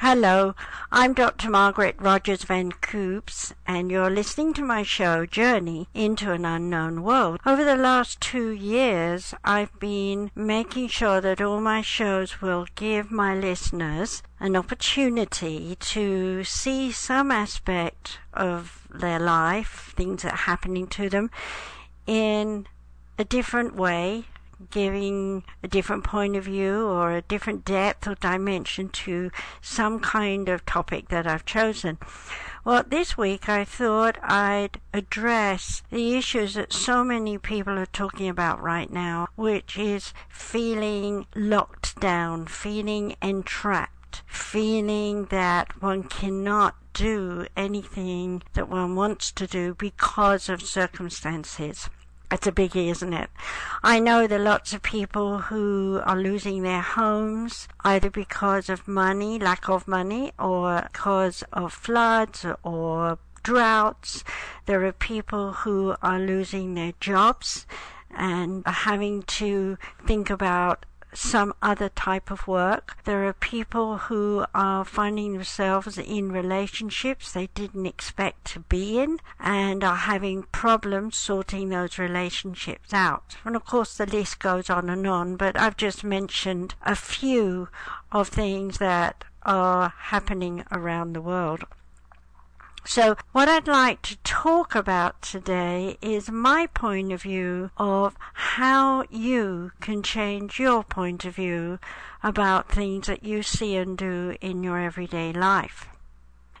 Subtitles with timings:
[0.00, 0.54] Hello,
[0.92, 1.48] I'm Dr.
[1.48, 7.40] Margaret Rogers Van Coops, and you're listening to my show, Journey into an Unknown World.
[7.46, 13.10] Over the last two years, I've been making sure that all my shows will give
[13.10, 20.88] my listeners an opportunity to see some aspect of their life, things that are happening
[20.88, 21.30] to them,
[22.06, 22.66] in
[23.18, 24.26] a different way,
[24.70, 29.30] giving a different point of view or a different depth or dimension to
[29.60, 31.98] some kind of topic that I've chosen.
[32.64, 38.28] Well, this week I thought I'd address the issues that so many people are talking
[38.28, 47.46] about right now, which is feeling locked down, feeling entrapped, feeling that one cannot do
[47.56, 51.90] anything that one wants to do because of circumstances.
[52.30, 53.30] It's a biggie, isn't it?
[53.84, 58.88] I know there are lots of people who are losing their homes either because of
[58.88, 64.24] money, lack of money, or because of floods or droughts.
[64.66, 67.64] There are people who are losing their jobs
[68.10, 70.84] and are having to think about
[71.16, 72.98] some other type of work.
[73.04, 79.18] There are people who are finding themselves in relationships they didn't expect to be in
[79.40, 83.36] and are having problems sorting those relationships out.
[83.44, 87.68] And of course, the list goes on and on, but I've just mentioned a few
[88.12, 91.64] of things that are happening around the world.
[92.88, 99.02] So, what I'd like to talk about today is my point of view of how
[99.10, 101.80] you can change your point of view
[102.22, 105.88] about things that you see and do in your everyday life.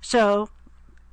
[0.00, 0.50] So,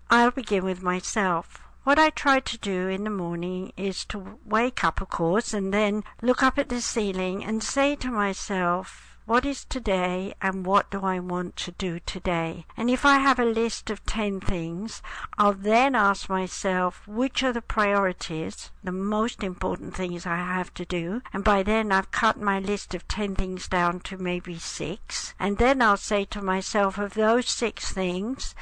[0.09, 1.61] I'll begin with myself.
[1.83, 5.71] What I try to do in the morning is to wake up, of course, and
[5.71, 10.91] then look up at the ceiling and say to myself, what is today and what
[10.91, 12.65] do I want to do today?
[12.75, 15.01] And if I have a list of 10 things,
[15.37, 20.85] I'll then ask myself which are the priorities, the most important things I have to
[20.85, 21.21] do.
[21.31, 25.33] And by then I've cut my list of 10 things down to maybe six.
[25.39, 28.55] And then I'll say to myself, of those six things,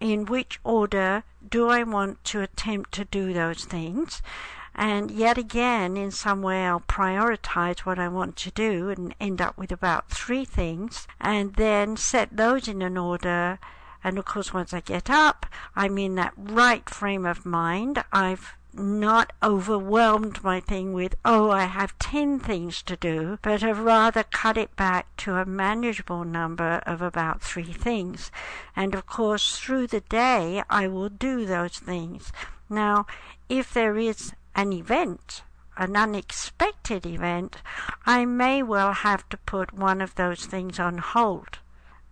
[0.00, 4.22] in which order do I want to attempt to do those things?
[4.74, 9.40] And yet again, in some way, I'll prioritize what I want to do and end
[9.40, 13.58] up with about three things and then set those in an order.
[14.02, 18.02] And of course, once I get up, I'm in that right frame of mind.
[18.12, 23.80] I've not overwhelmed my thing with, oh, I have 10 things to do, but have
[23.80, 28.30] rather cut it back to a manageable number of about three things.
[28.76, 32.32] And of course, through the day, I will do those things.
[32.68, 33.06] Now,
[33.48, 35.42] if there is an event,
[35.76, 37.56] an unexpected event,
[38.06, 41.58] I may well have to put one of those things on hold.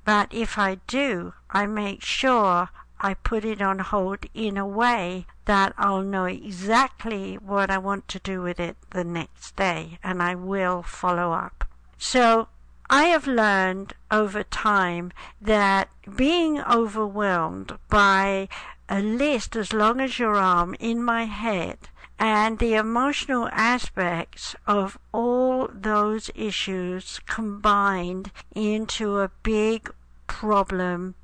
[0.04, 5.26] But if I do, I make sure I put it on hold in a way
[5.44, 10.22] that I'll know exactly what I want to do with it the next day and
[10.22, 11.64] I will follow up.
[11.96, 12.48] So
[12.90, 18.48] I have learned over time that being overwhelmed by
[18.88, 24.98] a list as long as your arm in my head and the emotional aspects of
[25.12, 29.92] all those issues combined into a big
[30.26, 31.14] problem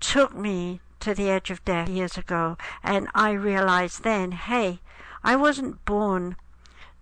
[0.00, 2.56] took me to the edge of death years ago.
[2.82, 4.80] And I realized then, hey,
[5.24, 6.36] I wasn't born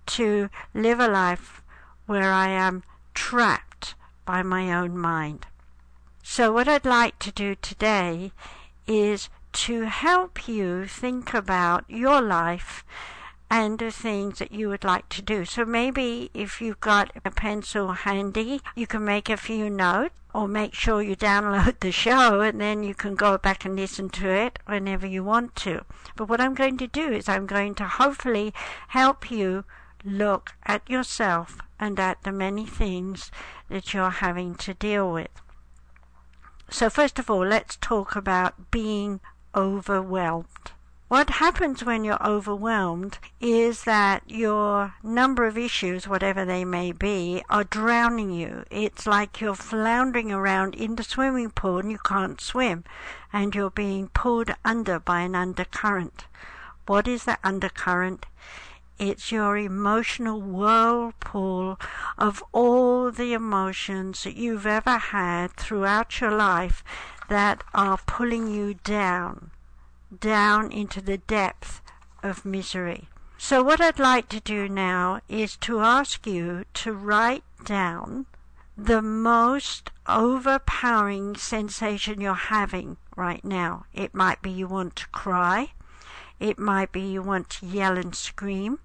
[0.06, 1.62] to live a life
[2.06, 2.82] where I am
[3.14, 3.94] trapped
[4.24, 5.46] by my own mind.
[6.22, 8.32] So, what I'd like to do today
[8.86, 12.84] is to help you think about your life
[13.50, 15.44] and the things that you would like to do.
[15.44, 20.46] So maybe if you've got a pencil handy, you can make a few notes or
[20.46, 24.28] make sure you download the show and then you can go back and listen to
[24.28, 25.84] it whenever you want to.
[26.14, 28.54] But what I'm going to do is I'm going to hopefully
[28.88, 29.64] help you
[30.04, 33.32] look at yourself and at the many things
[33.68, 35.30] that you're having to deal with.
[36.70, 39.20] So first of all, let's talk about being
[39.54, 40.46] overwhelmed.
[41.10, 47.42] What happens when you're overwhelmed is that your number of issues, whatever they may be,
[47.50, 48.64] are drowning you.
[48.70, 52.84] It's like you're floundering around in the swimming pool and you can't swim
[53.32, 56.26] and you're being pulled under by an undercurrent.
[56.86, 58.26] What is that undercurrent?
[59.00, 61.80] It's your emotional whirlpool
[62.18, 66.84] of all the emotions that you've ever had throughout your life
[67.30, 69.52] that are pulling you down,
[70.18, 71.80] down into the depth
[72.24, 73.08] of misery.
[73.38, 78.26] So, what I'd like to do now is to ask you to write down
[78.76, 83.86] the most overpowering sensation you're having right now.
[83.94, 85.72] It might be you want to cry.
[86.40, 88.80] It might be you want to yell and scream.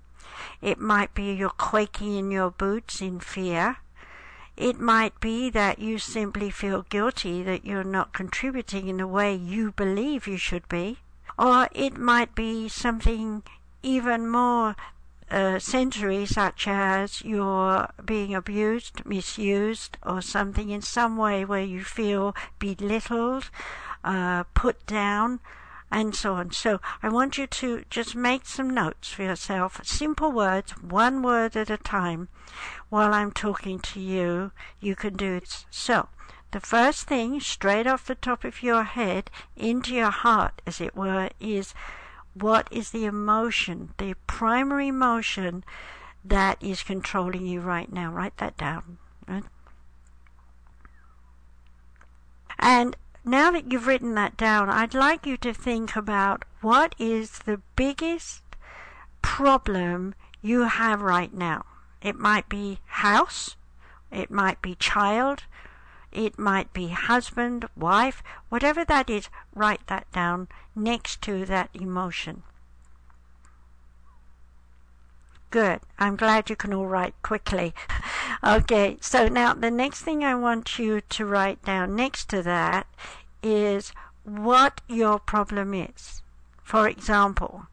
[0.62, 3.77] It might be you're quaking in your boots in fear.
[4.57, 9.36] It might be that you simply feel guilty that you're not contributing in the way
[9.36, 11.00] you believe you should be.
[11.38, 13.44] Or it might be something
[13.84, 14.75] even more
[15.30, 21.84] uh, sensory, such as you're being abused, misused, or something in some way where you
[21.84, 23.50] feel belittled,
[24.04, 25.42] uh, put down,
[25.92, 26.52] and so on.
[26.52, 31.56] So I want you to just make some notes for yourself, simple words, one word
[31.56, 32.28] at a time.
[32.90, 35.66] While I'm talking to you, you can do this.
[35.70, 36.10] So,
[36.52, 40.96] the first thing, straight off the top of your head, into your heart, as it
[40.96, 41.74] were, is
[42.34, 45.64] what is the emotion, the primary emotion
[46.24, 48.12] that is controlling you right now.
[48.12, 48.98] Write that down.
[52.58, 57.39] And now that you've written that down, I'd like you to think about what is
[57.39, 58.44] the biggest
[59.22, 61.66] problem you have right now.
[62.01, 63.56] It might be house,
[64.12, 65.44] it might be child,
[66.12, 72.44] it might be husband, wife, whatever that is, write that down next to that emotion.
[75.56, 75.80] Good.
[75.98, 77.74] I'm glad you can all write quickly.
[78.44, 82.88] okay, so now the next thing I want you to write down next to that
[83.42, 83.94] is
[84.25, 86.24] what your problem is.
[86.62, 87.68] For example,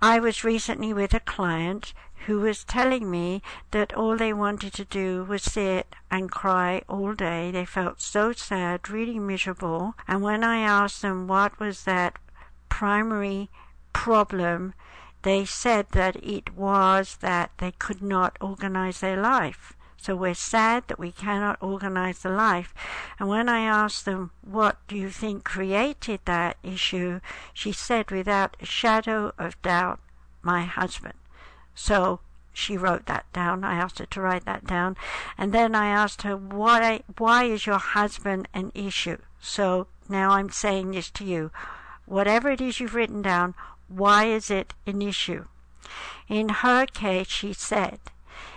[0.00, 1.94] I was recently with a client
[2.26, 3.42] who was telling me
[3.72, 7.50] that all they wanted to do was sit and cry all day.
[7.50, 9.96] They felt so sad, really miserable.
[10.06, 12.20] And when I asked them what was that
[12.68, 13.50] primary
[13.92, 14.74] problem,
[15.24, 19.74] they said that it was that they could not organize their life.
[19.96, 22.74] So we're sad that we cannot organize the life.
[23.18, 27.20] And when I asked them, what do you think created that issue?
[27.54, 30.00] She said, without a shadow of doubt,
[30.42, 31.14] my husband.
[31.74, 32.20] So
[32.52, 33.64] she wrote that down.
[33.64, 34.98] I asked her to write that down.
[35.38, 39.16] And then I asked her, why, why is your husband an issue?
[39.40, 41.50] So now I'm saying this to you.
[42.06, 43.54] Whatever it is you've written down,
[43.88, 45.46] why is it an issue?
[46.28, 48.00] In her case, she said,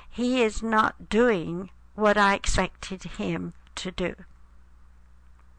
[0.10, 4.16] he is not doing what I expected him to do.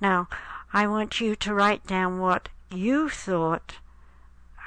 [0.01, 0.29] Now,
[0.73, 3.77] I want you to write down what you thought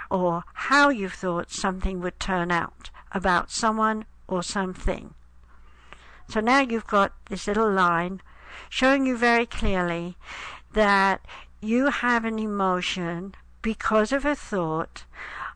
[0.10, 5.14] or how you thought something would turn out about someone or something.
[6.28, 8.22] So now you've got this little line
[8.70, 10.18] showing you very clearly
[10.74, 11.22] that
[11.62, 15.06] you have an emotion because of a thought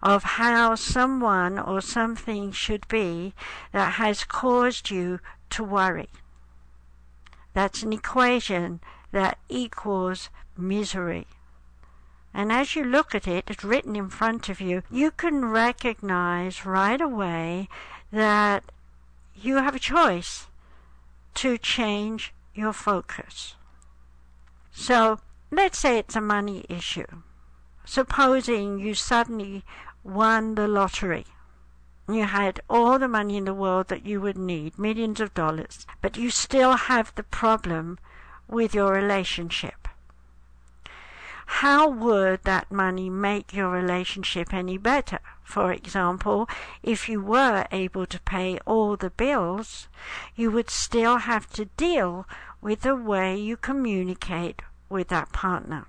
[0.02, 3.34] of how someone or something should be
[3.72, 5.20] that has caused you
[5.50, 6.10] to worry.
[7.54, 8.82] That's an equation
[9.12, 11.26] that equals misery.
[12.34, 16.66] And as you look at it, it's written in front of you, you can recognize
[16.66, 17.70] right away
[18.12, 18.64] that
[19.34, 20.48] you have a choice
[21.36, 23.56] to change your focus.
[24.72, 25.20] So
[25.56, 27.08] let's say it's a money issue.
[27.86, 29.64] Supposing you suddenly
[30.04, 31.26] won the lottery.
[32.08, 35.88] You had all the money in the world that you would need, millions of dollars,
[36.02, 37.98] but you still have the problem
[38.48, 39.86] with your relationship
[41.48, 45.20] how would that money make your relationship any better?
[45.44, 46.50] For example,
[46.82, 49.88] if you were able to pay all the bills,
[50.36, 52.28] you would still have to deal
[52.62, 55.86] with the way you communicate with that partner.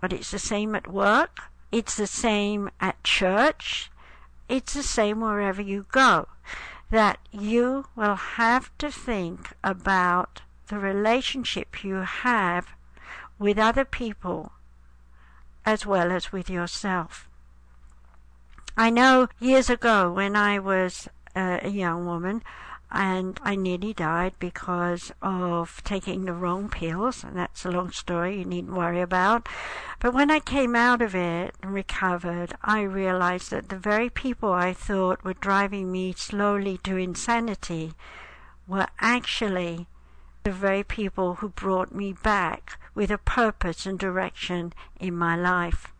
[0.00, 3.90] But it's the same at work, it's the same at church,
[4.48, 6.28] it's the same wherever you go.
[6.90, 12.68] That you will have to think about the relationship you have
[13.38, 14.52] with other people
[15.64, 17.28] as well as with yourself.
[18.76, 22.42] I know years ago when I was a young woman
[22.94, 28.38] and I nearly died because of taking the wrong pills, and that's a long story
[28.38, 29.48] you needn't worry about.
[29.98, 34.52] But when I came out of it and recovered, I realized that the very people
[34.52, 37.94] I thought were driving me slowly to insanity
[38.68, 39.86] were actually
[40.44, 45.92] the very people who brought me back with a purpose and direction in my life.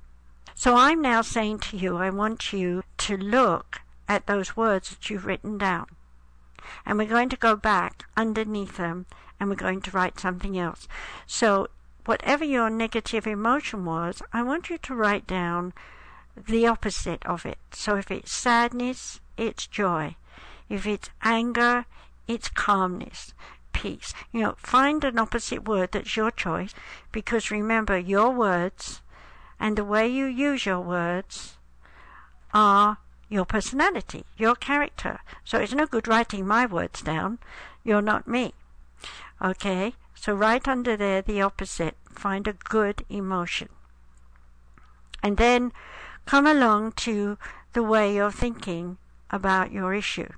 [0.54, 5.08] So I'm now saying to you, I want you to look at those words that
[5.08, 5.86] you've written down.
[6.86, 9.06] And we're going to go back underneath them
[9.38, 10.86] and we're going to write something else.
[11.26, 11.68] So,
[12.04, 15.72] whatever your negative emotion was, I want you to write down
[16.36, 17.58] the opposite of it.
[17.72, 20.16] So, if it's sadness, it's joy.
[20.68, 21.86] If it's anger,
[22.26, 23.34] it's calmness.
[23.72, 24.14] peace.
[24.32, 26.74] You know, find an opposite word that's your choice
[27.10, 29.02] because remember, your words
[29.58, 31.56] and the way you use your words
[32.54, 32.98] are
[33.32, 35.20] your personality, your character.
[35.42, 37.38] So it's no good writing my words down.
[37.82, 38.52] You're not me.
[39.40, 39.94] Okay?
[40.14, 41.96] So right under there the opposite.
[42.10, 43.70] Find a good emotion.
[45.22, 45.72] And then
[46.26, 47.38] come along to
[47.72, 48.98] the way you're thinking
[49.30, 50.28] about your issue.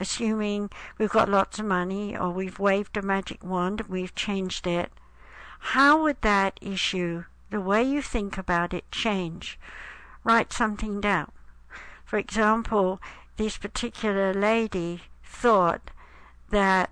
[0.00, 4.66] Assuming we've got lots of money or we've waved a magic wand and we've changed
[4.66, 4.90] it,
[5.60, 9.58] how would that issue, the way you think about it, change?
[10.24, 11.30] Write something down.
[12.10, 13.00] For example,
[13.36, 15.92] this particular lady thought
[16.50, 16.90] that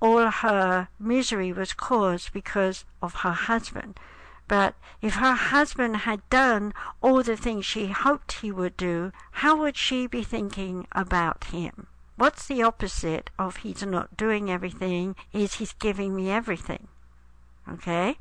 [0.00, 3.98] all her misery was caused because of her husband.
[4.46, 6.72] But if her husband had done
[7.02, 9.10] all the things she hoped he would do,
[9.42, 11.88] how would she be thinking about him?
[12.14, 16.86] What's the opposite of he's not doing everything is he's giving me everything.
[17.68, 18.18] Okay?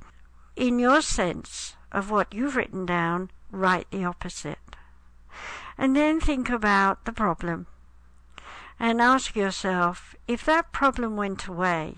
[0.55, 4.57] In your sense of what you've written down, write the opposite.
[5.79, 7.65] And then think about the problem.
[8.81, 11.95] And ask yourself if that problem went away,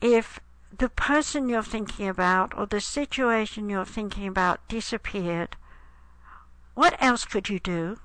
[0.00, 0.40] if
[0.76, 5.56] the person you're thinking about or the situation you're thinking about disappeared,
[6.74, 7.98] what else could you do?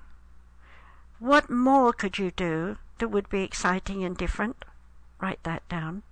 [1.20, 4.66] What more could you do that would be exciting and different?
[5.22, 6.04] Write that down.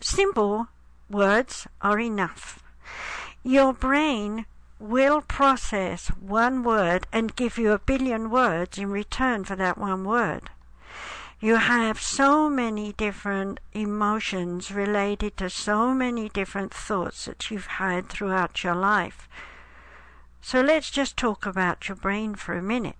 [0.00, 0.68] Simple
[1.10, 2.64] words are enough.
[3.42, 4.46] Your brain
[4.82, 10.04] will process one word and give you a billion words in return for that one
[10.04, 10.50] word
[11.42, 18.08] you have so many different emotions related to so many different thoughts that you've had
[18.08, 19.28] throughout your life.
[20.40, 22.94] So let's just talk about your brain for a minute.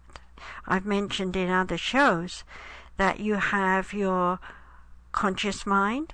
[0.66, 2.42] I've mentioned in other shows
[2.96, 4.40] that you have your
[5.12, 6.12] conscious mind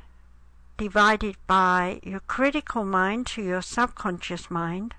[0.76, 4.94] divided by your critical mind to your subconscious mind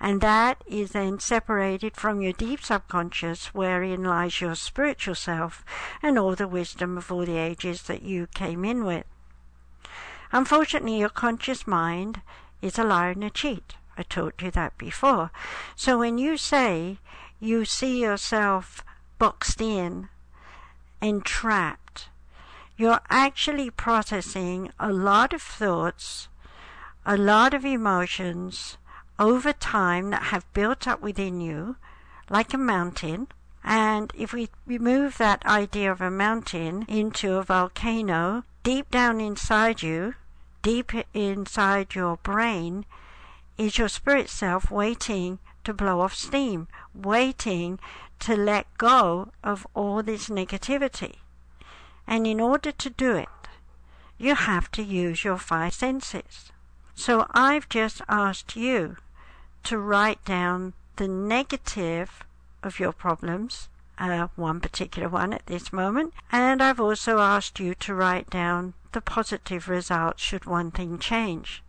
[0.00, 5.62] and that is then separated from your deep subconscious, wherein lies your spiritual self
[6.02, 9.04] and all the wisdom of all the ages that you came in with.
[10.32, 12.22] Unfortunately, your conscious mind
[12.62, 13.74] is a liar and a cheat.
[13.98, 15.30] I told you that before.
[15.76, 16.98] So when you say
[17.38, 18.82] you see yourself
[19.18, 20.08] boxed in,
[21.02, 22.08] entrapped,
[22.78, 26.28] you're actually processing a lot of thoughts,
[27.04, 28.78] a lot of emotions,
[29.20, 31.76] over time that have built up within you
[32.30, 33.28] like a mountain.
[33.62, 39.82] And if we remove that idea of a mountain into a volcano, deep down inside
[39.82, 40.14] you,
[40.62, 42.86] deep inside your brain,
[43.58, 47.78] is your spirit self waiting to blow off steam, waiting
[48.20, 51.16] to let go of all this negativity.
[52.06, 53.28] And in order to do it,
[54.16, 56.52] you have to use your five senses.
[56.94, 58.96] So I've just asked you
[59.64, 62.24] to write down the negative
[62.62, 67.74] of your problems, uh, one particular one at this moment, and I've also asked you
[67.74, 71.62] to write down the positive results should one thing change.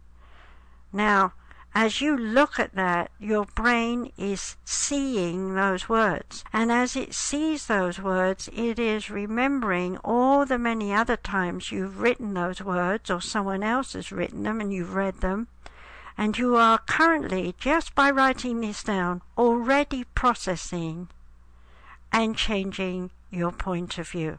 [0.92, 1.34] Now,
[1.74, 6.44] as you look at that, your brain is seeing those words.
[6.52, 12.02] And as it sees those words, it is remembering all the many other times you've
[12.02, 15.48] written those words or someone else has written them and you've read them
[16.22, 21.08] and you are currently, just by writing this down, already processing
[22.12, 24.38] and changing your point of view.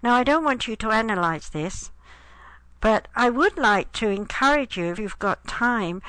[0.00, 1.90] Now, I don't want you to analyze this,
[2.80, 6.00] but I would like to encourage you, if you've got time,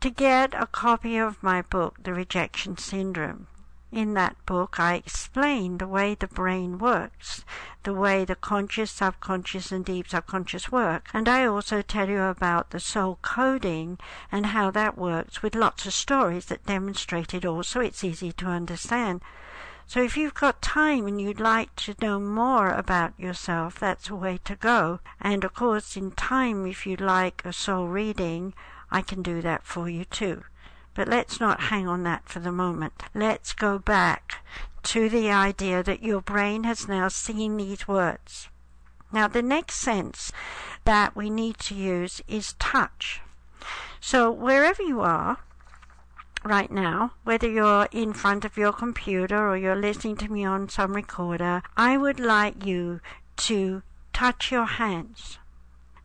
[0.00, 3.46] to get a copy of my book, The Rejection Syndrome.
[3.92, 7.44] In that book, I explain the way the brain works,
[7.82, 11.08] the way the conscious, subconscious, and deep subconscious work.
[11.12, 13.98] And I also tell you about the soul coding
[14.30, 18.30] and how that works with lots of stories that demonstrate it all so it's easy
[18.32, 19.22] to understand.
[19.88, 24.14] So if you've got time and you'd like to know more about yourself, that's a
[24.14, 25.00] way to go.
[25.20, 28.54] And of course, in time, if you'd like a soul reading,
[28.92, 30.44] I can do that for you too.
[31.00, 33.04] But let's not hang on that for the moment.
[33.14, 34.44] Let's go back
[34.82, 38.50] to the idea that your brain has now seen these words.
[39.10, 40.30] Now, the next sense
[40.84, 43.22] that we need to use is touch.
[43.98, 45.38] So, wherever you are
[46.44, 50.68] right now, whether you're in front of your computer or you're listening to me on
[50.68, 53.00] some recorder, I would like you
[53.48, 55.38] to touch your hands.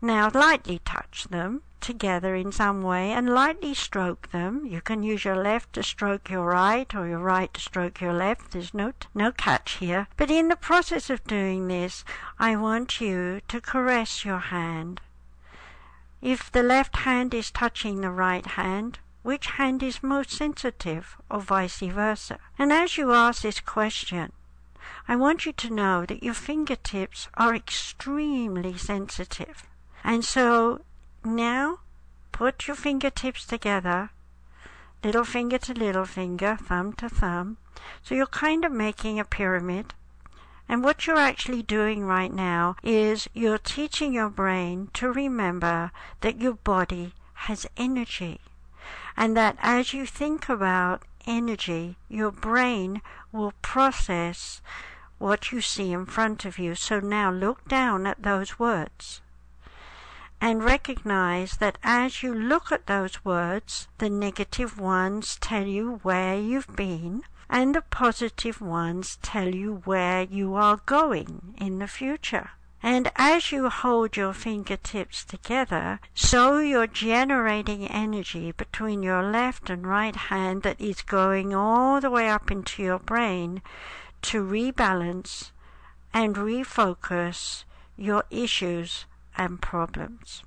[0.02, 4.66] Now lightly touch them together in some way and lightly stroke them.
[4.66, 8.14] You can use your left to stroke your right or your right to stroke your
[8.14, 8.52] left.
[8.52, 10.08] There's no, no catch here.
[10.18, 12.04] But in the process of doing this,
[12.40, 15.00] I want you to caress your hand.
[16.22, 21.40] If the left hand is touching the right hand, which hand is most sensitive or
[21.40, 22.40] vice versa?
[22.58, 24.32] And as you ask this question,
[25.08, 29.64] I want you to know that your fingertips are extremely sensitive.
[30.08, 30.82] And so
[31.24, 31.80] now
[32.32, 34.12] put your fingertips together,
[35.04, 37.58] little finger to little finger, thumb to thumb.
[38.04, 39.96] So you're kind of making a pyramid.
[40.70, 46.40] And what you're actually doing right now is you're teaching your brain to remember that
[46.40, 48.42] your body has energy.
[49.18, 54.62] And that as you think about energy, your brain will process
[55.18, 56.76] what you see in front of you.
[56.76, 59.22] So now look down at those words
[60.42, 66.38] and recognize that as you look at those words, the negative ones tell you where
[66.38, 72.52] you've been, and the positive ones tell you where you are going in the future.
[72.84, 79.88] And as you hold your fingertips together, so you're generating energy between your left and
[79.88, 83.64] right hand that is going all the way up into your brain
[84.24, 85.52] to rebalance
[86.14, 87.64] and refocus
[87.98, 89.06] your issues
[89.38, 90.44] and problems.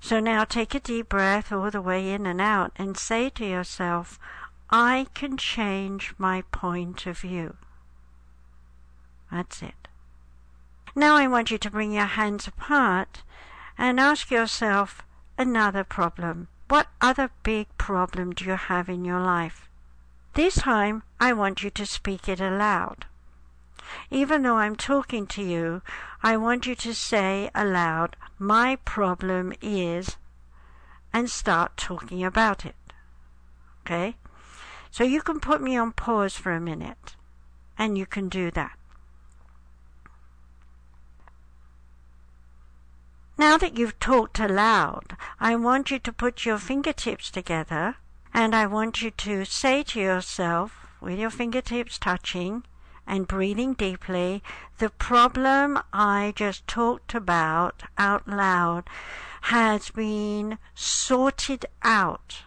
[0.00, 3.44] So now take a deep breath all the way in and out and say to
[3.44, 4.18] yourself,
[4.70, 7.56] I can change my point of view.
[9.30, 9.88] That's it.
[10.94, 13.22] Now I want you to bring your hands apart
[13.76, 15.02] and ask yourself
[15.36, 16.48] another problem.
[16.68, 19.68] What other big problem do you have in your life?
[20.34, 23.06] This time I want you to speak it aloud.
[24.10, 25.82] Even though I'm talking to you,
[26.22, 30.16] I want you to say aloud, My problem is,
[31.12, 32.76] and start talking about it.
[33.82, 34.16] Okay?
[34.90, 37.16] So you can put me on pause for a minute,
[37.78, 38.78] and you can do that.
[43.38, 47.96] Now that you've talked aloud, I want you to put your fingertips together
[48.36, 52.64] and I want you to say to yourself, with your fingertips touching,
[53.06, 54.42] and breathing deeply,
[54.78, 58.88] the problem I just talked about out loud
[59.42, 62.42] has been sorted out.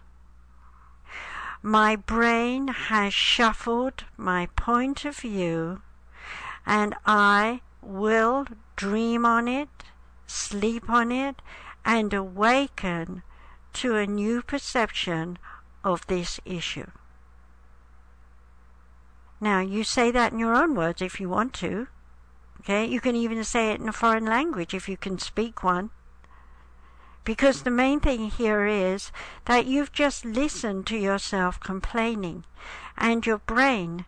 [1.62, 5.82] My brain has shuffled my point of view,
[6.66, 8.46] and I will
[8.76, 9.70] dream on it,
[10.28, 11.42] sleep on it,
[11.86, 13.24] and awaken
[13.74, 15.38] to a new perception
[15.84, 16.92] of this issue.
[19.42, 21.88] Now, you say that in your own words if you want to.
[22.62, 22.86] Okay?
[22.86, 25.92] You can even say it in a foreign language if you can speak one.
[27.24, 29.12] Because the main thing here is
[29.46, 32.44] that you've just listened to yourself complaining,
[32.98, 34.06] and your brain,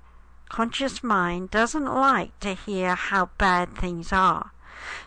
[0.50, 4.52] conscious mind, doesn't like to hear how bad things are.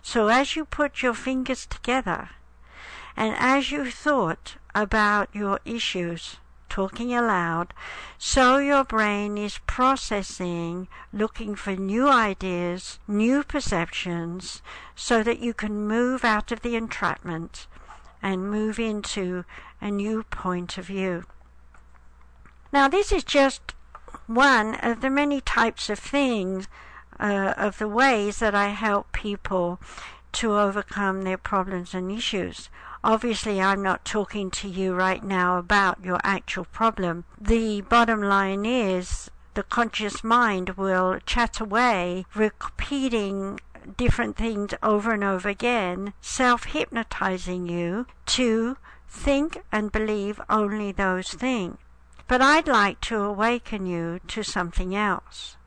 [0.02, 2.30] So as you put your fingers together,
[3.16, 6.36] and as you thought about your issues,
[6.74, 7.72] talking aloud,
[8.18, 14.60] so your brain is processing, looking for new ideas, new perceptions,
[14.96, 17.68] so that you can move out of the entrapment
[18.20, 19.44] and move into
[19.80, 21.22] a new point of view.
[22.72, 23.76] Now, this is just
[24.26, 26.66] one of the many types of things,
[27.20, 29.78] uh, of the ways that I help people
[30.32, 32.68] to overcome their problems and issues.
[33.04, 37.26] Obviously, I'm not talking to you right now about your actual problem.
[37.38, 43.60] The bottom line is the conscious mind will chat away, repeating
[43.98, 51.28] different things over and over again, self hypnotizing you to think and believe only those
[51.28, 51.76] things.
[52.26, 55.58] But I'd like to awaken you to something else.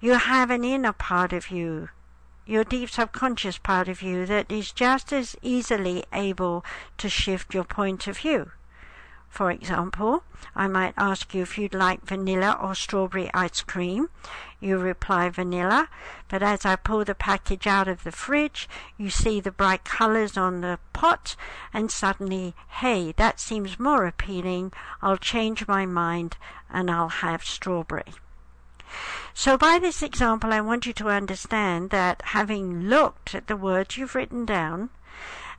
[0.00, 1.90] You have an inner part of you
[2.48, 6.64] your deep subconscious part of you that is just as easily able
[6.96, 8.50] to shift your point of view.
[9.28, 10.22] For example,
[10.56, 14.08] I might ask you if you'd like vanilla or strawberry ice cream.
[14.60, 15.90] You reply vanilla,
[16.28, 20.38] but as I pull the package out of the fridge, you see the bright colors
[20.38, 21.36] on the pot,
[21.74, 24.72] and suddenly, hey, that seems more appealing.
[25.02, 26.38] I'll change my mind
[26.70, 28.14] and I'll have strawberry.
[29.34, 33.96] So by this example, I want you to understand that having looked at the words
[33.96, 34.90] you've written down,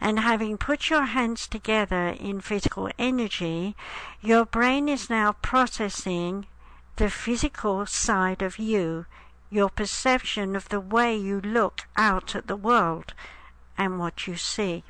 [0.01, 3.75] and having put your hands together in physical energy,
[4.21, 6.45] your brain is now processing
[6.95, 9.05] the physical side of you,
[9.49, 13.13] your perception of the way you look out at the world
[13.77, 14.83] and what you see.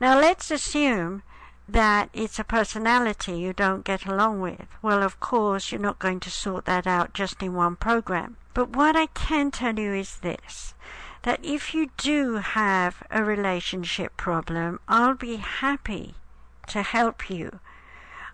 [0.00, 1.22] Now let's assume
[1.68, 4.66] that it's a personality you don't get along with.
[4.82, 8.36] Well, of course, you're not going to sort that out just in one program.
[8.54, 10.74] But what I can tell you is this
[11.22, 16.14] that if you do have a relationship problem, I'll be happy
[16.68, 17.58] to help you.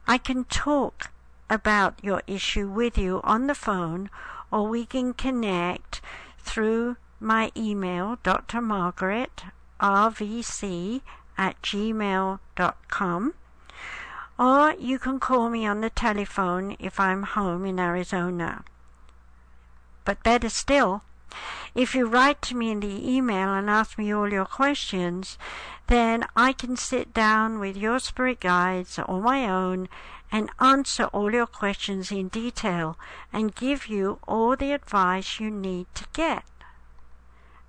[0.06, 1.10] I can talk
[1.48, 4.10] about your issue with you on the phone,
[4.50, 6.02] or we can connect
[6.38, 8.60] through my email, Dr.
[8.60, 9.44] Margaret,
[9.80, 11.00] RVC
[11.38, 13.34] at gmail.com.
[14.38, 18.64] Or you can call me on the telephone if I'm home in Arizona.
[20.04, 21.02] But better still,
[21.74, 25.38] if you write to me in the email and ask me all your questions,
[25.86, 29.88] then I can sit down with your spirit guides or my own
[30.30, 32.98] and answer all your questions in detail
[33.32, 36.44] and give you all the advice you need to get.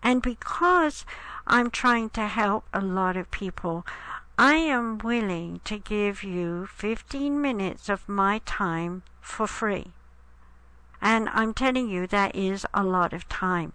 [0.01, 1.05] And because
[1.45, 3.85] I'm trying to help a lot of people,
[4.37, 9.91] I am willing to give you 15 minutes of my time for free.
[11.01, 13.73] And I'm telling you, that is a lot of time.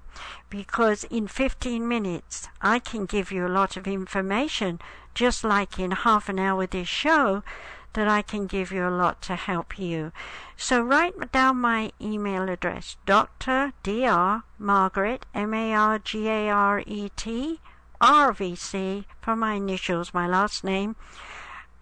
[0.49, 4.81] Because in 15 minutes I can give you a lot of information,
[5.15, 7.43] just like in half an hour this show,
[7.95, 10.13] that I can give you a lot to help you.
[10.57, 13.73] So write down my email address, Dr.
[13.83, 14.43] Dr.
[14.59, 16.01] Margaret, M-A-R-G-A-R-E-T,
[18.01, 20.97] R-V-C, for my initials, my last name,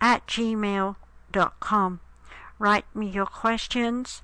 [0.00, 2.00] at gmail.com.
[2.58, 4.22] Write me your questions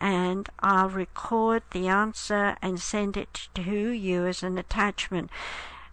[0.00, 5.30] and I'll record the answer and send it to you as an attachment.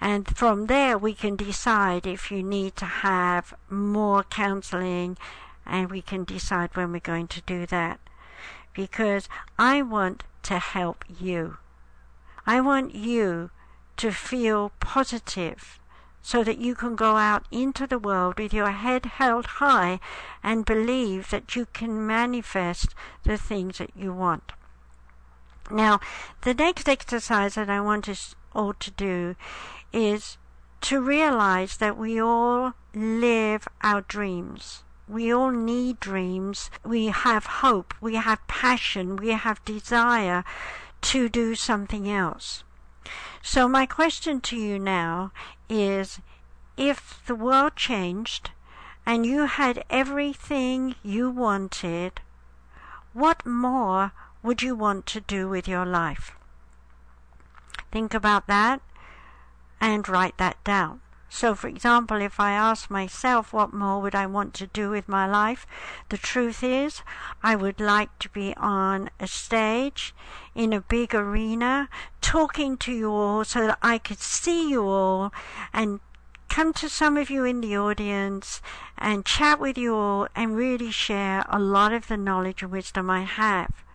[0.01, 5.15] And from there, we can decide if you need to have more counseling,
[5.63, 7.99] and we can decide when we're going to do that.
[8.73, 11.57] Because I want to help you.
[12.47, 13.51] I want you
[13.97, 15.79] to feel positive
[16.23, 19.99] so that you can go out into the world with your head held high
[20.43, 24.53] and believe that you can manifest the things that you want.
[25.69, 25.99] Now,
[26.41, 29.35] the next exercise that I want us all to do
[29.93, 30.37] is
[30.81, 34.83] to realize that we all live our dreams.
[35.07, 36.71] We all need dreams.
[36.83, 37.93] We have hope.
[38.01, 39.17] We have passion.
[39.17, 40.43] We have desire
[41.01, 42.63] to do something else.
[43.41, 45.31] So, my question to you now
[45.67, 46.19] is
[46.77, 48.51] if the world changed
[49.05, 52.21] and you had everything you wanted,
[53.13, 56.35] what more would you want to do with your life?
[57.91, 58.81] Think about that
[59.79, 61.01] and write that down.
[61.33, 65.07] So, for example, if I ask myself what more would I want to do with
[65.07, 65.65] my life,
[66.09, 67.03] the truth is
[67.41, 70.13] I would like to be on a stage
[70.53, 71.87] in a big arena
[72.19, 75.31] talking to you all so that I could see you all
[75.71, 76.01] and
[76.49, 78.61] come to some of you in the audience
[78.97, 83.09] and chat with you all and really share a lot of the knowledge and wisdom
[83.09, 83.85] I have.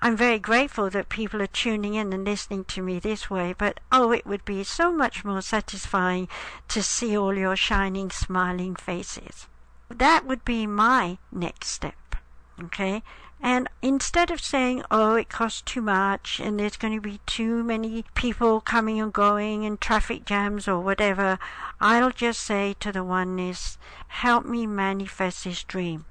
[0.00, 3.80] I'm very grateful that people are tuning in and listening to me this way, but
[3.90, 6.28] oh, it would be so much more satisfying
[6.68, 9.48] to see all your shining, smiling faces.
[9.88, 12.14] That would be my next step.
[12.62, 13.02] Okay?
[13.40, 17.62] And instead of saying, oh, it costs too much and there's going to be too
[17.64, 21.38] many people coming and going and traffic jams or whatever,
[21.80, 26.04] I'll just say to the oneness, help me manifest this dream.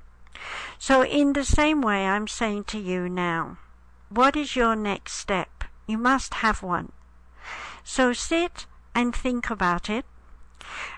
[0.78, 3.58] So in the same way, I'm saying to you now,
[4.10, 5.66] what is your next step?
[5.86, 6.92] You must have one.
[7.84, 8.66] So sit
[8.96, 10.06] and think about it.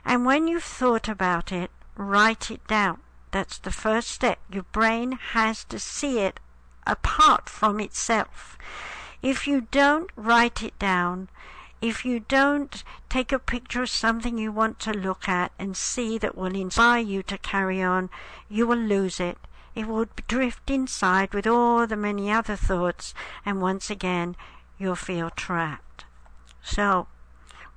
[0.05, 3.01] And when you've thought about it, write it down.
[3.31, 4.39] That's the first step.
[4.51, 6.39] Your brain has to see it
[6.87, 8.57] apart from itself.
[9.21, 11.29] If you don't write it down,
[11.81, 16.17] if you don't take a picture of something you want to look at and see
[16.17, 18.09] that will inspire you to carry on,
[18.49, 19.37] you will lose it
[19.79, 23.13] it would drift inside with all the many other thoughts,
[23.45, 24.35] and once again
[24.77, 26.03] you'll feel trapped.
[26.61, 27.07] So,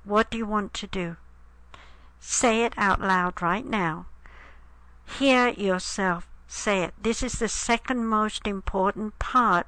[0.03, 1.15] what do you want to do?
[2.19, 4.07] Say it out loud right now.
[5.05, 6.93] Hear yourself say it.
[7.01, 9.65] This is the second most important part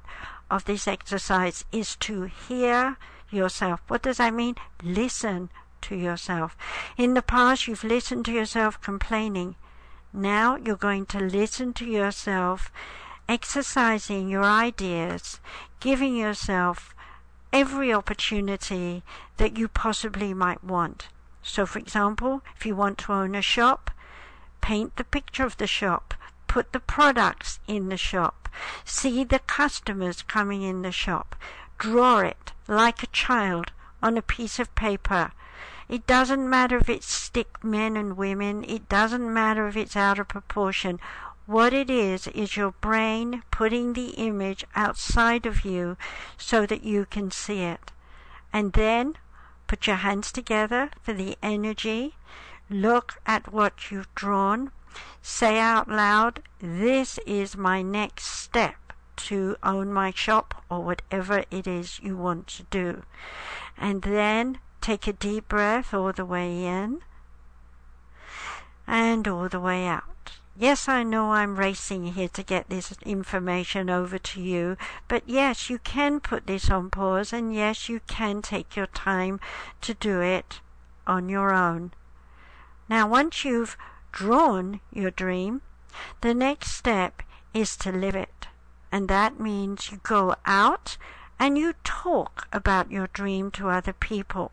[0.50, 2.96] of this exercise is to hear
[3.30, 3.80] yourself.
[3.88, 4.54] What does that mean?
[4.82, 5.50] Listen
[5.82, 6.56] to yourself.
[6.96, 9.56] In the past, you've listened to yourself complaining.
[10.16, 12.72] Now you're going to listen to yourself,
[13.28, 15.40] exercising your ideas,
[15.78, 16.94] giving yourself
[17.52, 19.02] every opportunity
[19.36, 21.08] that you possibly might want.
[21.42, 23.90] So, for example, if you want to own a shop,
[24.62, 26.14] paint the picture of the shop,
[26.48, 28.48] put the products in the shop,
[28.86, 31.36] see the customers coming in the shop,
[31.76, 33.70] draw it like a child
[34.02, 35.32] on a piece of paper,
[35.88, 38.64] It doesn't matter if it's stick men and women.
[38.64, 40.98] It doesn't matter if it's out of proportion.
[41.46, 45.96] What it is, is your brain putting the image outside of you
[46.36, 47.92] so that you can see it.
[48.52, 49.16] And then
[49.68, 52.16] put your hands together for the energy.
[52.68, 54.72] Look at what you've drawn.
[55.22, 61.66] Say out loud, this is my next step to own my shop or whatever it
[61.66, 63.02] is you want to do.
[63.78, 67.00] And then take a deep breath all the way in
[68.86, 70.38] and all the way out.
[70.56, 74.76] Yes, I know I'm racing here to get this information over to you,
[75.08, 79.40] but yes, you can put this on pause, and yes, you can take your time
[79.80, 80.60] to do it
[81.04, 81.90] on your own.
[82.88, 83.76] Now, once you've
[84.12, 85.62] drawn your dream,
[86.20, 87.22] the next step
[87.52, 88.46] is to live it.
[88.92, 90.96] And that means you go out
[91.40, 94.52] and you talk about your dream to other people.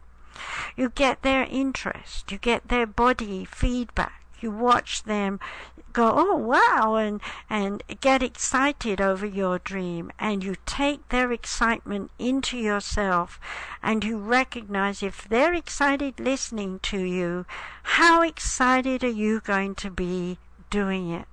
[0.76, 5.39] You get their interest, you get their body feedback, you watch them
[5.93, 10.12] go, oh wow, and, and get excited over your dream.
[10.19, 13.39] And you take their excitement into yourself
[13.82, 17.46] and you recognize if they're excited listening to you,
[17.84, 21.28] how excited are you going to be doing it?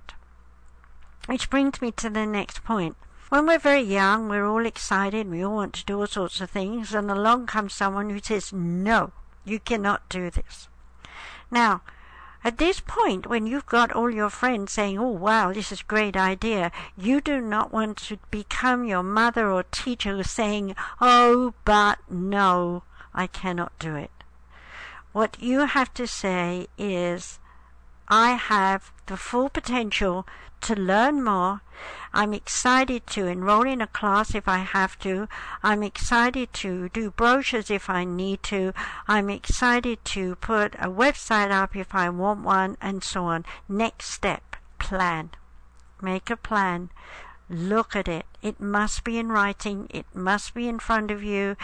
[1.25, 2.95] Which brings me to the next point.
[3.31, 6.49] When we're very young, we're all excited, we all want to do all sorts of
[6.49, 9.13] things, and along comes someone who says, No,
[9.45, 10.67] you cannot do this.
[11.49, 11.81] Now,
[12.43, 15.85] at this point, when you've got all your friends saying, Oh wow, this is a
[15.85, 21.99] great idea, you do not want to become your mother or teacher saying, Oh, but
[22.09, 24.11] no, I cannot do it.
[25.13, 27.39] What you have to say is,
[28.13, 30.27] I have the full potential
[30.63, 31.61] to learn more.
[32.13, 35.29] I'm excited to enroll in a class if I have to.
[35.63, 38.73] I'm excited to do brochures if I need to.
[39.07, 43.45] I'm excited to put a website up if I want one and so on.
[43.69, 45.29] Next step, plan.
[46.01, 46.89] Make a plan.
[47.49, 48.25] Look at it.
[48.41, 49.87] It must be in writing.
[49.89, 51.55] It must be in front of you.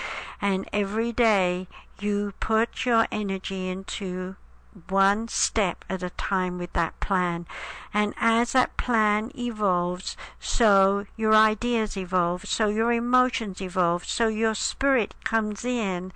[0.42, 1.68] And every day
[2.00, 4.38] you put your energy into
[4.90, 7.46] one step at a time with that plan.
[7.94, 14.56] And as that plan evolves, so your ideas evolve, so your emotions evolve, so your
[14.56, 16.12] spirit comes in.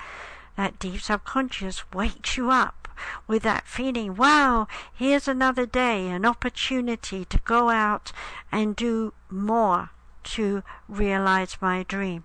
[0.58, 2.88] That deep subconscious wakes you up
[3.28, 8.12] with that feeling, wow, here's another day, an opportunity to go out
[8.52, 9.90] and do more
[10.24, 12.24] to realize my dream.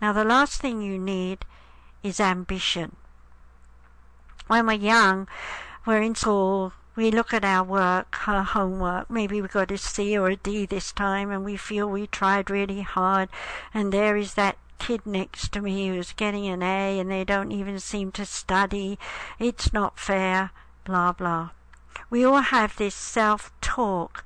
[0.00, 1.44] Now, the last thing you need
[2.02, 2.96] is ambition
[4.46, 5.28] when we're young,
[5.86, 10.16] we're in school, we look at our work, our homework, maybe we got a C
[10.16, 13.28] or a D this time and we feel we tried really hard
[13.72, 17.52] and there is that kid next to me who's getting an A and they don't
[17.52, 18.98] even seem to study.
[19.38, 20.50] It's not fair,
[20.84, 21.50] blah blah.
[22.10, 24.24] We all have this self-talk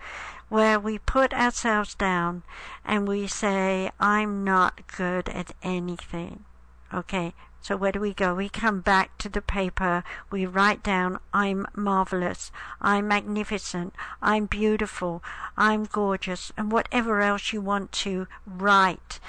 [0.48, 2.42] where we put ourselves down
[2.84, 6.44] and we say, I'm not good at anything.
[6.92, 8.34] Okay, so where do we go?
[8.34, 10.04] We come back to the paper.
[10.30, 12.50] We write down, I'm marvelous.
[12.80, 13.94] I'm magnificent.
[14.22, 15.22] I'm beautiful.
[15.56, 16.52] I'm gorgeous.
[16.56, 19.20] And whatever else you want to write,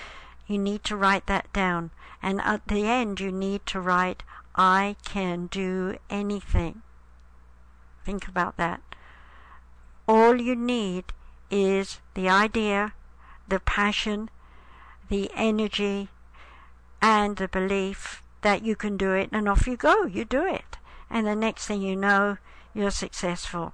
[0.48, 1.92] you need to write that down.
[2.22, 4.24] And at the end, you need to write,
[4.56, 6.82] I can do anything.
[8.06, 8.82] Think about that.
[10.08, 11.14] All you need
[11.52, 12.94] is the idea,
[13.48, 14.30] the passion,
[15.10, 16.10] the energy,
[17.02, 20.06] and the belief that you can do it, and off you go.
[20.06, 20.78] You do it.
[21.10, 22.38] And the next thing you know,
[22.74, 23.74] you're successful.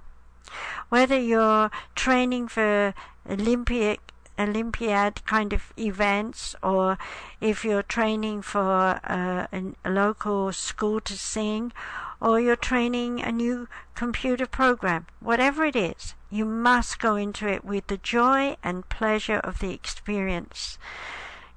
[0.88, 2.94] Whether you're training for
[3.28, 4.00] Olympic
[4.38, 6.98] Olympiad kind of events, or
[7.40, 11.72] if you're training for uh, a local school to sing,
[12.20, 17.64] or you're training a new computer program, whatever it is, you must go into it
[17.64, 20.78] with the joy and pleasure of the experience.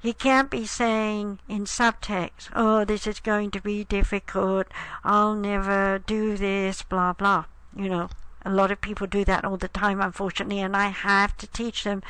[0.02, 4.68] You can't be saying in subtext, oh, this is going to be difficult,
[5.04, 7.46] I'll never do this, blah, blah.
[7.76, 8.10] You know,
[8.46, 11.84] a lot of people do that all the time, unfortunately, and I have to teach
[11.84, 12.02] them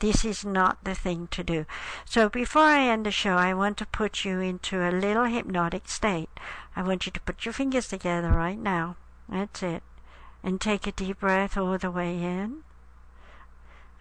[0.00, 1.64] this is not the thing to do.
[2.04, 5.88] So before I end the show, I want to put you into a little hypnotic
[5.88, 6.28] state.
[6.76, 8.96] I want you to put your fingers together right now.
[9.26, 9.82] That's it.
[10.42, 12.62] And take a deep breath all the way in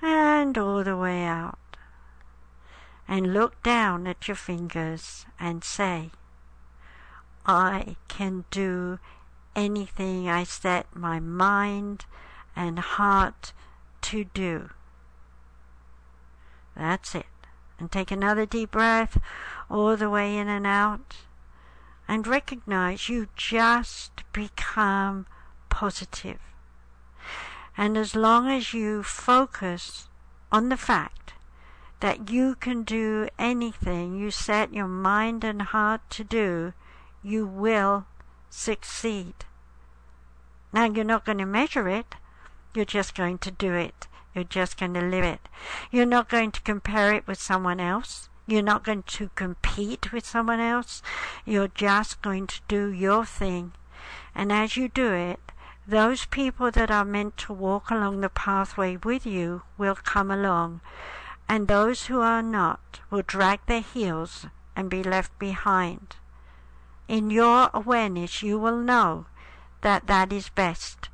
[0.01, 1.57] and all the way out
[3.07, 6.11] and look down at your fingers and say,
[7.45, 8.99] I can do
[9.55, 12.05] anything I set my mind
[12.55, 13.53] and heart
[14.01, 14.69] to do.
[16.75, 17.25] That's it.
[17.79, 19.19] And take another deep breath
[19.69, 21.15] all the way in and out.
[22.07, 25.25] and recognize you just become
[25.69, 26.39] positive.
[27.75, 30.07] And as long as you focus
[30.51, 31.33] on the fact
[31.99, 36.73] that you can do anything you set your mind and heart to do,
[37.23, 38.05] you will
[38.49, 39.33] succeed.
[40.71, 42.15] Now, you're not going to measure it,
[42.73, 44.07] you're just going to do it.
[44.37, 45.49] You're just going to live it.
[45.89, 48.29] You're not going to compare it with someone else.
[48.45, 51.01] You're not going to compete with someone else.
[51.43, 53.71] You're just going to do your thing.
[54.35, 55.39] And as you do it,
[55.87, 60.81] those people that are meant to walk along the pathway with you will come along,
[61.49, 66.15] and those who are not will drag their heels and be left behind.
[67.07, 69.25] In your awareness, you will know
[69.81, 71.09] that that is best.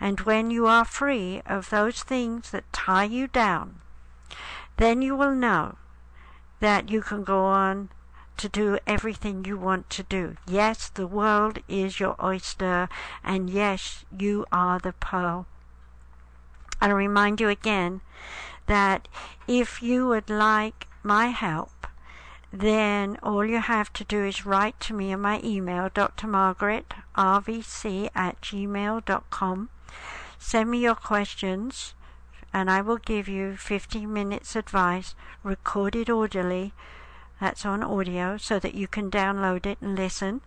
[0.00, 3.80] And when you are free of those things that tie you down,
[4.76, 5.76] then you will know
[6.60, 7.88] that you can go on
[8.36, 10.36] to do everything you want to do.
[10.46, 12.88] Yes, the world is your oyster,
[13.24, 15.46] and yes, you are the pearl.
[16.80, 18.00] I'll remind you again
[18.68, 19.08] that
[19.48, 21.88] if you would like my help,
[22.52, 28.40] then all you have to do is write to me on my email, drmargaretrvc at
[28.40, 29.68] gmail.com.
[30.38, 31.94] Send me your questions,
[32.52, 36.72] and I will give you 15 minutes advice, recorded audibly.
[37.40, 40.42] That's on audio, so that you can download it and listen.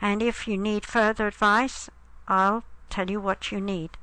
[0.00, 1.88] And if you need further advice,
[2.28, 3.98] I'll tell you what you need.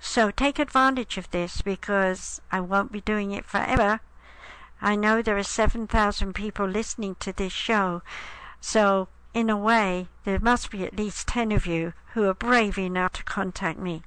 [0.00, 4.00] So take advantage of this because I won't be doing it forever.
[4.80, 8.02] I know there are 7,000 people listening to this show,
[8.60, 12.78] so in a way, there must be at least 10 of you who are brave
[12.78, 14.02] enough to contact me.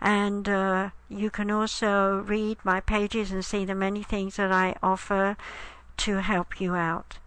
[0.00, 4.76] And uh, you can also read my pages and see the many things that I
[4.82, 5.36] offer
[5.98, 7.18] to help you out.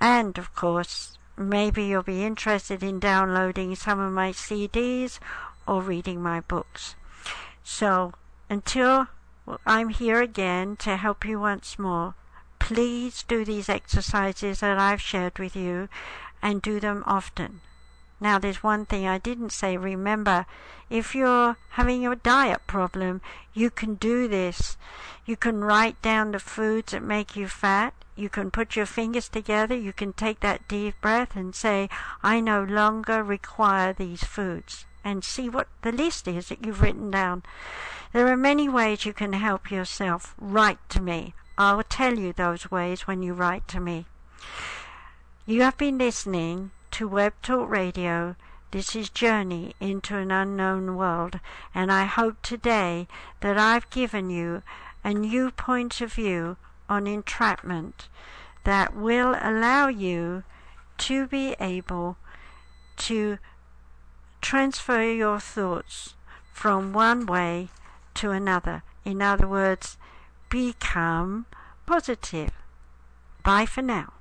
[0.00, 5.18] And of course, maybe you'll be interested in downloading some of my CDs
[5.66, 6.94] or reading my books.
[7.64, 8.12] So
[8.48, 9.08] until
[9.44, 12.14] well, I'm here again to help you once more.
[12.58, 15.88] Please do these exercises that I've shared with you
[16.40, 17.60] and do them often.
[18.20, 19.76] Now, there's one thing I didn't say.
[19.76, 20.46] Remember,
[20.88, 23.20] if you're having a diet problem,
[23.52, 24.76] you can do this.
[25.26, 27.94] You can write down the foods that make you fat.
[28.14, 29.74] You can put your fingers together.
[29.74, 31.88] You can take that deep breath and say,
[32.22, 34.84] I no longer require these foods.
[35.04, 37.42] And see what the list is that you've written down.
[38.12, 40.34] There are many ways you can help yourself.
[40.38, 41.34] Write to me.
[41.58, 44.06] I'll tell you those ways when you write to me.
[45.44, 48.36] You have been listening to Web Talk Radio.
[48.70, 51.40] This is Journey into an Unknown World,
[51.74, 53.06] and I hope today
[53.40, 54.62] that I've given you
[55.04, 56.56] a new point of view
[56.88, 58.08] on entrapment
[58.64, 60.44] that will allow you
[60.98, 62.16] to be able
[62.96, 63.38] to
[64.42, 66.14] transfer your thoughts
[66.52, 67.68] from one way
[68.14, 68.82] to another.
[69.04, 69.96] In other words,
[70.50, 71.46] become
[71.86, 72.50] positive.
[73.42, 74.12] Bye for now.